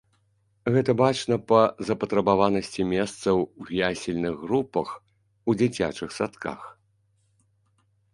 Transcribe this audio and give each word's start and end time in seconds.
Гэта 0.75 0.91
бачна 1.01 1.35
па 1.49 1.57
запатрабаванасці 1.89 2.85
месцаў 2.93 3.43
у 3.63 3.67
ясельных 3.91 4.39
групах 4.47 4.89
у 5.53 5.55
дзіцячых 5.61 6.09
садках. 6.19 6.65